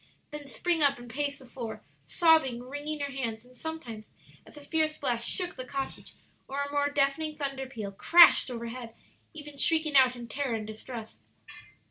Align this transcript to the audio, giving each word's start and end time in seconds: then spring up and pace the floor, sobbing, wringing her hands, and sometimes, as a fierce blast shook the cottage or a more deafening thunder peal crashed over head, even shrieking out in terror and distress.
then 0.31 0.47
spring 0.47 0.81
up 0.81 0.97
and 0.97 1.11
pace 1.11 1.37
the 1.37 1.45
floor, 1.45 1.83
sobbing, 2.07 2.63
wringing 2.63 2.99
her 3.01 3.11
hands, 3.11 3.45
and 3.45 3.55
sometimes, 3.55 4.07
as 4.47 4.57
a 4.57 4.61
fierce 4.61 4.97
blast 4.97 5.29
shook 5.29 5.55
the 5.55 5.63
cottage 5.63 6.15
or 6.47 6.63
a 6.63 6.71
more 6.71 6.89
deafening 6.89 7.37
thunder 7.37 7.67
peal 7.67 7.91
crashed 7.91 8.49
over 8.49 8.65
head, 8.69 8.95
even 9.31 9.57
shrieking 9.57 9.95
out 9.95 10.15
in 10.15 10.27
terror 10.27 10.55
and 10.55 10.65
distress. 10.65 11.19